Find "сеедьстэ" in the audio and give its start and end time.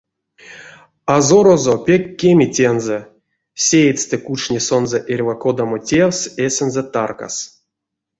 3.65-4.17